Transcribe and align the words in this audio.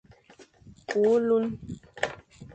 Kü 0.87 0.97
ôlun, 1.13 1.45